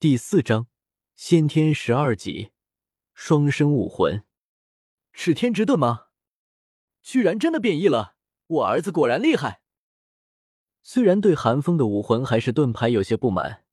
[0.00, 0.66] 第四章
[1.14, 2.52] 先天十二级
[3.12, 4.24] 双生武魂，
[5.12, 6.06] 赤天之盾吗？
[7.02, 8.14] 居然真的变异了！
[8.46, 9.60] 我儿子果然厉害。
[10.82, 13.66] 虽然对韩风的武魂还是盾牌有些不满，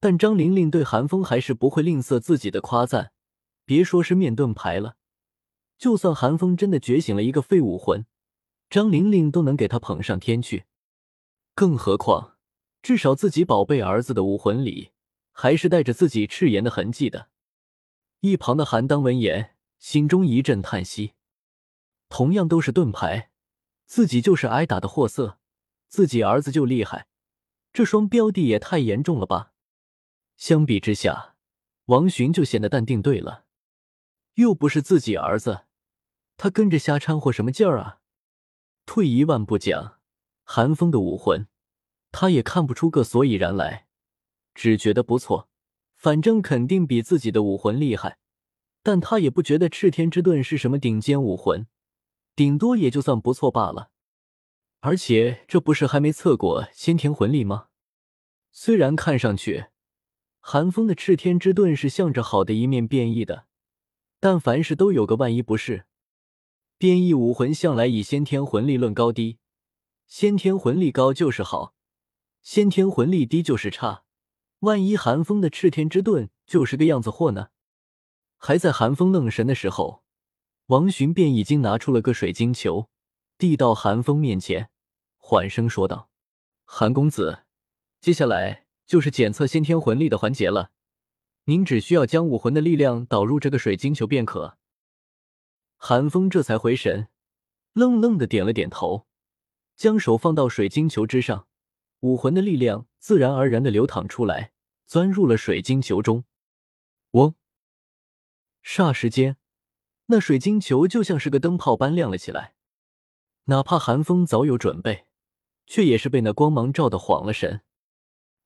[0.00, 3.12] 但张玲玲对韩风还是不会吝啬自己的夸赞。
[3.64, 4.96] 别说是面盾牌了，
[5.78, 8.04] 就算韩风真的觉醒了一个废武魂，
[8.68, 10.66] 张玲玲都能给他捧上天去。
[11.54, 12.36] 更何况，
[12.82, 14.90] 至少自己宝贝儿子的武魂里
[15.36, 17.28] 还是带着自己赤炎的痕迹的。
[18.20, 21.12] 一旁的韩当闻言，心中一阵叹息。
[22.08, 23.30] 同样都是盾牌，
[23.84, 25.38] 自己就是挨打的货色。
[25.88, 27.06] 自己儿子就厉害，
[27.72, 29.52] 这双标的也太严重了吧！
[30.36, 31.36] 相比之下，
[31.86, 33.44] 王寻就显得淡定对了，
[34.34, 35.66] 又不是自己儿子，
[36.36, 38.00] 他跟着瞎掺和什么劲儿啊？
[38.86, 40.00] 退一万步讲，
[40.42, 41.46] 韩风的武魂，
[42.10, 43.83] 他也看不出个所以然来，
[44.54, 45.48] 只觉得不错，
[45.96, 48.18] 反正肯定比自己的武魂厉害，
[48.82, 51.66] 但他也不觉得赤天之盾是什么顶尖武魂，
[52.36, 53.90] 顶多也就算不错罢了。
[54.80, 57.68] 而且这不是还没测过先天魂力吗？
[58.52, 59.66] 虽然看上去
[60.40, 63.46] 寒风的赤天之盾是向着好的一面变异的，
[64.20, 65.86] 但凡事都有个万一不是。
[66.76, 69.38] 变异武魂向来以先天魂力论高低，
[70.06, 71.74] 先天魂力高就是好，
[72.42, 74.03] 先天魂力低就是差。
[74.64, 77.48] 万一寒风的赤天之盾就是个样子货呢？
[78.38, 80.02] 还在寒风愣神的时候，
[80.66, 82.88] 王寻便已经拿出了个水晶球，
[83.36, 84.70] 递到寒风面前。
[85.18, 86.08] 缓声说道
[86.64, 87.44] ：“韩公子，
[88.00, 90.70] 接下来就是检测先天魂力的环节了。
[91.44, 94.56] 您只需要将武魂的力量导入这个水晶球便可。”
[95.76, 97.08] 韩风这才回神，
[97.74, 99.06] 愣愣的点了点头，
[99.76, 101.46] 将手放到水晶球之上，
[102.00, 104.52] 武魂的力量自然而然的流淌出来，
[104.86, 106.24] 钻入了水晶球中。
[107.12, 107.34] 嗡！
[108.62, 109.36] 霎时间，
[110.06, 112.54] 那水晶球就像是个灯泡般亮了起来。
[113.44, 115.06] 哪怕寒风早有准备。
[115.66, 117.62] 却也是被那光芒照得晃了神。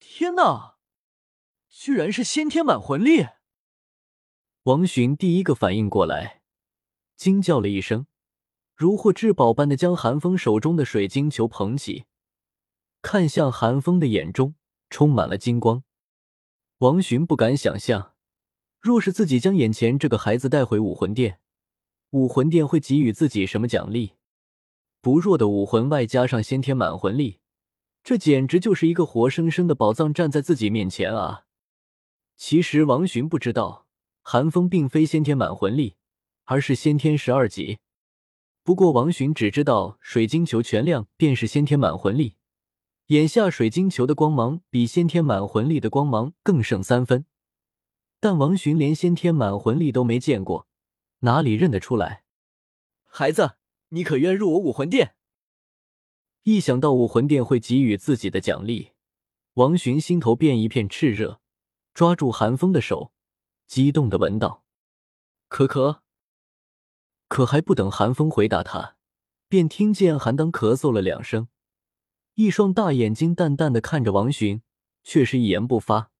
[0.00, 0.76] 天哪，
[1.68, 3.26] 居然是先天满魂力！
[4.64, 6.42] 王寻第一个反应过来，
[7.16, 8.06] 惊叫了一声，
[8.74, 12.06] 如获至宝般的将寒风手中的水晶球捧起，
[13.02, 14.54] 看向寒风的眼中
[14.88, 15.84] 充满了金光。
[16.82, 18.14] 王寻不敢想象，
[18.80, 21.38] 若是自己将眼前这个孩子带回武魂殿，
[22.10, 24.14] 武魂殿会给予自己什么奖励。
[25.00, 27.38] 不弱的武魂，外加上先天满魂力，
[28.02, 31.44] 这简直就是一个活生生的宝藏站在自己面前啊！
[32.36, 33.86] 其实王寻不知道，
[34.22, 35.94] 寒风并非先天满魂力，
[36.46, 37.78] 而是先天十二级。
[38.64, 42.34] 不过王寻只知道水晶球全亮便是先天满魂力，
[43.12, 47.26] 眼下水晶球的光芒比先天满魂力的光芒更胜三分。
[48.20, 50.66] 但王寻连先天满魂力都没见过，
[51.18, 52.24] 哪里认得出来？
[53.04, 53.56] 孩子。
[53.90, 55.16] 你可愿入我武魂殿？
[56.44, 58.92] 一想到武魂殿会给予自己的奖励，
[59.52, 61.38] 王寻心头便一片炽热，
[61.92, 63.12] 抓住寒风的手，
[63.66, 64.64] 激动的问道
[65.48, 66.00] ：“可可？”
[67.28, 68.96] 可还不等寒风回答他，
[69.46, 71.48] 便听见韩当咳嗽了两声，
[72.34, 74.62] 一双大眼睛淡淡的看着王寻，
[75.04, 76.10] 却是一言不发。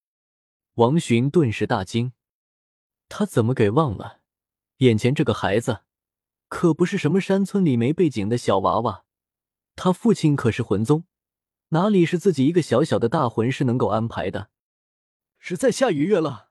[0.74, 2.12] 王寻顿时大惊，
[3.08, 4.20] 他怎么给忘了
[4.78, 5.84] 眼前这个孩子？
[6.48, 9.06] 可不是什么山村里没背景的小娃娃，
[9.74, 11.04] 他父亲可是魂宗，
[11.68, 14.50] 哪里是自己一个小小的大魂师能够安排的？
[15.38, 16.50] 是在下逾越了，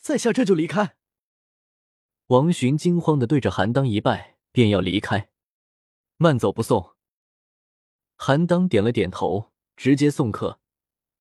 [0.00, 0.96] 在下这就离开。
[2.28, 5.30] 王寻惊慌的对着韩当一拜，便要离开，
[6.16, 6.95] 慢走不送。
[8.16, 10.58] 韩当点了点头，直接送客，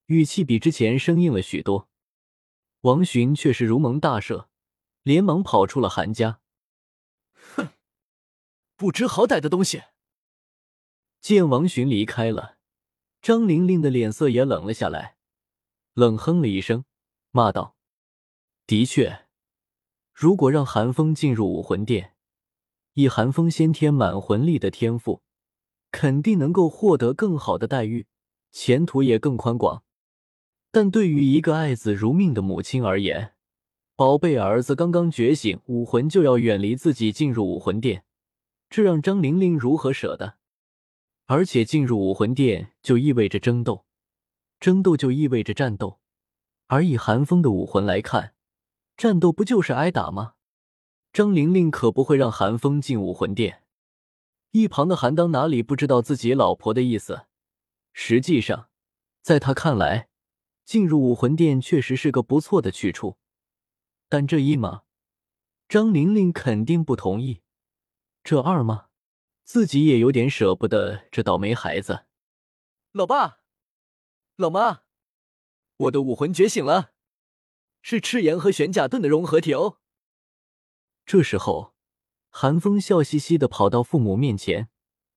[0.06, 1.90] 语气比之前生硬了许多。
[2.82, 4.48] 王寻却是如蒙大赦，
[5.04, 6.40] 连忙跑出了韩家。
[7.34, 7.70] 哼
[8.78, 9.84] 不知好歹的东西！
[11.20, 12.58] 见王寻离开了，
[13.22, 15.18] 张玲玲的脸色也冷了下来，
[15.94, 16.86] 冷哼了一声，
[17.32, 17.76] 骂道
[18.66, 19.26] ：“的确，
[20.14, 22.16] 如果让韩风进入武魂殿，
[22.94, 25.24] 以韩风先天满魂力的天赋，
[25.96, 28.06] 肯定能够获得更好的待遇，
[28.52, 29.84] 前途也更宽广。
[30.70, 33.32] 但对于一个爱子如命的母亲而言，
[33.96, 38.04] 宝贝儿子刚刚觉醒武魂，就要远离自己进入武魂殿。”
[38.70, 40.34] 这让张玲玲如何舍得？
[41.28, 43.86] 而且进入武魂殿就意味着争斗，
[44.60, 46.00] 争斗就意味着战斗。
[46.68, 48.34] 而以寒风的武魂来看，
[48.98, 50.34] 战斗不就是挨打吗？
[51.14, 53.62] 张玲玲可不会让寒风进武魂殿。
[54.56, 57.26] 一旁的韩当哪里不知道自己老婆的意思？
[57.92, 58.70] 实际上，
[59.22, 60.08] 在他看来，
[60.64, 63.18] 进入武魂殿确实是个不错的去处，
[64.08, 64.84] 但这一嘛，
[65.68, 67.42] 张玲玲肯定不同意；
[68.24, 68.88] 这二嘛，
[69.44, 72.06] 自己也有点舍不得这倒霉孩子。
[72.94, 73.40] 老爸，
[74.38, 74.84] 老妈，
[75.76, 76.94] 我的武魂觉醒了，
[77.82, 79.80] 是赤炎和玄甲盾的融合体哦。
[81.06, 81.75] 这时候，
[82.38, 84.68] 韩风笑嘻嘻的跑到父母面前，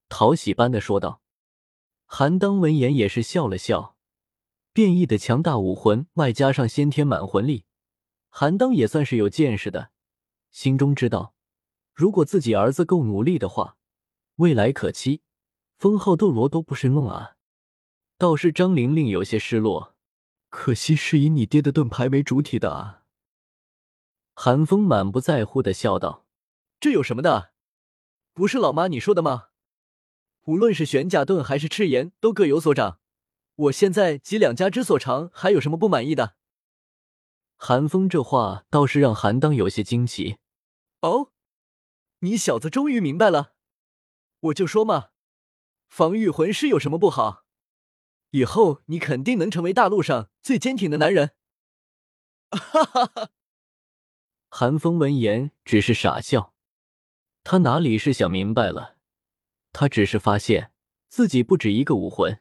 [0.08, 1.20] 讨喜般的说道。
[2.06, 3.96] 韩当闻言也是笑了笑。
[4.72, 7.64] 变异的强大武魂，外加上先天满魂力，
[8.28, 9.90] 韩当也算是有见识的，
[10.52, 11.34] 心中知道，
[11.92, 13.76] 如果自己儿子够努力的话，
[14.36, 15.22] 未来可期，
[15.76, 17.32] 封号斗罗都不是梦啊。
[18.16, 19.96] 倒是张玲玲有些失落，
[20.50, 23.02] 可惜是以你爹的盾牌为主体的啊。
[24.34, 26.24] 韩风满不在乎的笑道
[26.80, 27.52] ：“这有什么的？
[28.32, 29.48] 不是老妈你说的吗？
[30.44, 33.00] 无论是玄甲盾还是赤炎，都各有所长。”
[33.58, 36.36] 我现在集两家之所长，还有什么不满意的？
[37.56, 40.38] 韩风这话倒是让韩当有些惊奇。
[41.00, 41.32] 哦，
[42.20, 43.54] 你小子终于明白了。
[44.38, 45.08] 我就说嘛，
[45.88, 47.44] 防御魂师有什么不好？
[48.30, 51.34] 以后你肯定能成为大陆上最坚挺的男人。
[52.54, 53.30] 哈哈哈！
[54.48, 56.54] 韩风闻言只是傻笑，
[57.44, 58.96] 他哪里是想明白了？
[59.72, 60.72] 他只是发现
[61.08, 62.40] 自己不止一个武魂。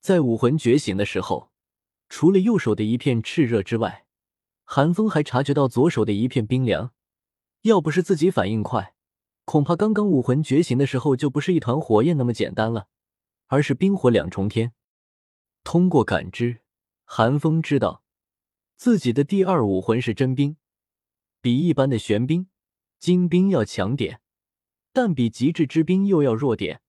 [0.00, 1.52] 在武魂觉醒的时候，
[2.08, 4.06] 除了右手的一片炽热之外，
[4.64, 6.92] 寒风还察觉到左手的一片冰凉。
[7.62, 8.94] 要不是自己反应快，
[9.44, 12.88] 恐怕刚刚武魂觉醒的时候就不是一团火焰那么简单了，
[13.46, 14.72] 而是冰火两重天。
[15.62, 16.62] 通过感知，
[17.04, 18.02] 寒风知道
[18.76, 20.56] 自己的第二武魂是真冰，
[21.40, 22.48] 比一般的玄冰、
[23.02, 24.20] 金兵要强点，
[24.92, 26.82] 但比极致之冰又要弱点。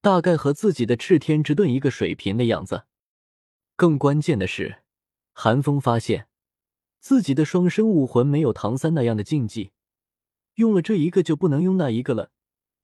[0.00, 2.86] 大概和自己的赤天之盾一个水平的样子。
[3.76, 4.82] 更关键的是，
[5.32, 6.26] 韩风发现
[6.98, 9.70] 自己的双生武魂没有唐三那样的禁忌，
[10.54, 12.32] 用了这一个就不能用那一个了。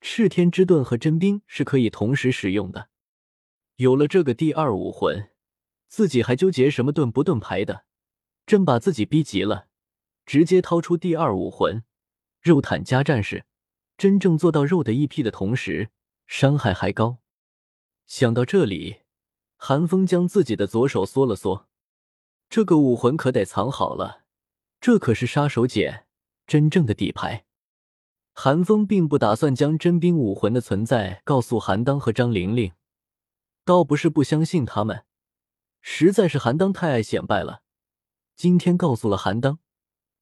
[0.01, 2.91] 赤天之盾和真冰是可以同时使用的。
[3.75, 5.31] 有了这个第二武魂，
[5.89, 7.87] 自己还纠结什么盾不盾牌的，
[8.47, 9.67] 真把自己逼急了。
[10.25, 11.83] 直接掏出第二武魂，
[12.41, 13.45] 肉坦加战士，
[13.97, 15.91] 真正做到肉的一批的同时。
[16.27, 17.21] 伤害还高，
[18.07, 18.99] 想到这里，
[19.57, 21.67] 韩风将自己的左手缩了缩。
[22.51, 24.25] 这个武魂可得藏好了，
[24.79, 26.05] 这可是杀手锏，
[26.47, 27.47] 真正的底牌。
[28.35, 32.73] 韩风并不打算将真冰武魂的存在告诉韩当和张玲玲，
[33.65, 35.07] 倒不是不相信他们，
[35.81, 37.63] 实在是韩当太爱显摆了。
[38.37, 39.61] 今天告诉了韩当，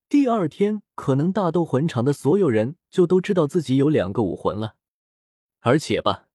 [0.09, 4.77] 第二天可能大斗魂场的所有人就都知道自己有两个武魂了。
[5.61, 6.29] 而且吧，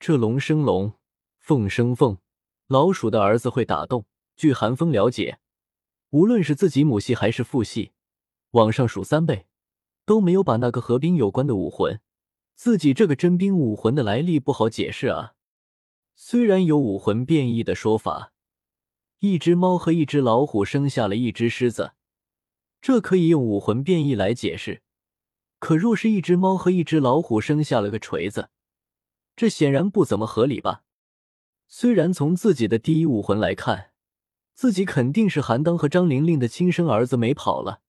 [0.00, 0.94] 这龙生龙，
[1.38, 2.18] 凤生凤，
[2.66, 4.06] 老鼠的儿子会打洞。
[4.36, 5.38] 据韩风了解，
[6.10, 7.92] 无论是自己母系还是父系，
[8.52, 9.46] 往上数三辈，
[10.04, 12.00] 都没有把那个和冰有关的武魂。
[12.56, 15.34] 自己这个真冰武魂的来历不好解释啊。
[16.16, 18.32] 虽然有武魂变异的说法，
[19.20, 21.92] 一只猫和一只老虎生下了一只狮子，
[22.80, 24.82] 这可以用武魂变异来解释。
[25.58, 28.48] 可若是一只猫和一只老虎生下了个锤子，
[29.36, 30.84] 这显然不怎么合理吧？
[31.68, 33.92] 虽然从自己的第一武魂来看，
[34.54, 37.82] 自己肯定是韩当和张玲玲的亲生儿子没跑了，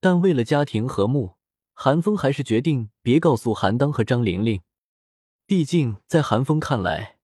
[0.00, 1.36] 但为了家庭和睦，
[1.72, 4.60] 韩风还是决定别告诉韩当和张玲玲。
[5.46, 7.18] 毕竟在韩风看来，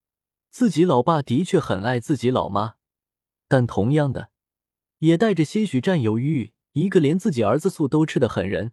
[0.51, 2.77] 自己老爸的确很爱自己老妈，
[3.49, 4.31] 但同样的，
[4.99, 6.53] 也带着些许占有欲。
[6.73, 8.73] 一个连自己儿子醋都吃的狠人。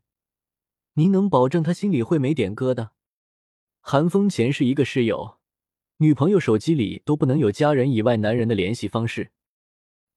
[0.93, 2.89] 您能保证他心里会没点疙瘩？
[3.81, 5.37] 韩风前是一个室友，
[5.97, 9.31] 女朋友手机里都不能有家人以外男人的联系方式。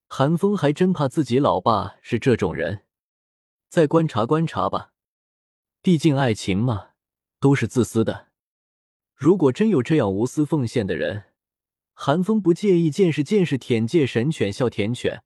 [0.09, 2.83] 韩风还真怕自己老爸是这种人，
[3.69, 4.93] 再观察观察吧。
[5.81, 6.91] 毕竟爱情嘛，
[7.41, 8.29] 都是自私的。
[9.15, 11.25] 如果真有这样无私奉献的人，
[11.95, 15.23] 韩风不介意见识见识舔界神犬哮天犬，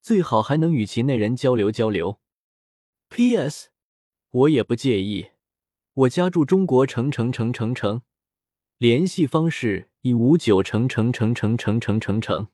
[0.00, 2.20] 最好还能与其那人交流交流。
[3.08, 3.68] P.S.
[4.30, 5.30] 我也不介意，
[5.94, 8.02] 我家住中国城城城城城，
[8.78, 12.48] 联系方式一五九城城城城城城城城。